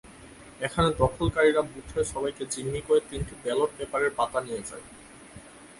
এখানে 0.61 0.89
দখলকারীরা 1.01 1.61
বুথের 1.71 2.05
সবাইকে 2.13 2.43
জিম্মি 2.53 2.81
করে 2.87 3.01
তিনটি 3.09 3.33
ব্যালট 3.43 3.71
পেপারের 3.77 4.11
পাতা 4.17 4.39
নিয়ে 4.41 4.65
যায়। 4.69 4.85